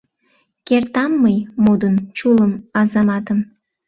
[0.67, 3.39] Кертам мый модын чулым Азаматым